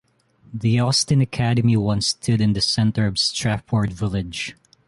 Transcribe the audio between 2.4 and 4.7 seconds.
in the center of Strafford village.